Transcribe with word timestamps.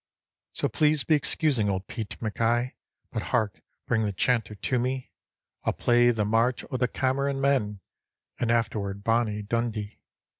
"So 0.53 0.67
please 0.67 1.03
be 1.03 1.13
excusing 1.13 1.69
old 1.69 1.85
Pete 1.85 2.19
MacKay 2.19 2.73
But 3.11 3.21
hark! 3.21 3.61
bring 3.85 4.01
the 4.03 4.11
chanter 4.11 4.55
to 4.55 4.79
me, 4.79 5.11
I'll 5.63 5.73
play 5.73 6.09
the 6.09 6.25
'March 6.25 6.65
o' 6.71 6.77
the 6.77 6.87
Cameron 6.87 7.39
Men,' 7.39 7.81
And 8.39 8.49
afterward 8.49 9.03
'Bonnie 9.03 9.43
Dundee.'" 9.43 9.99